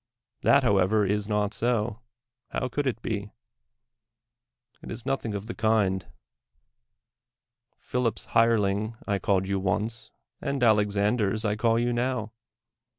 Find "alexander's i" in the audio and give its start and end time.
10.63-11.55